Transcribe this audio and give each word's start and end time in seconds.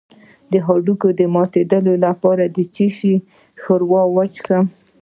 د 0.51 0.53
هډوکو 0.65 1.07
د 1.19 1.21
ماتیدو 1.35 1.93
لپاره 2.05 2.43
د 2.55 2.57
څه 2.73 2.85
شي 2.97 3.13
ښوروا 3.61 4.01
وڅښم؟ 4.15 4.65